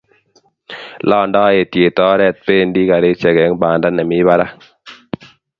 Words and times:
Londoi 1.09 1.59
etiet 1.65 2.01
oret 2.07 2.41
bendi 2.47 2.87
garisiek 2.89 3.37
eng 3.45 3.55
banda 3.65 3.89
nemi 4.01 4.19
barak 4.31 4.53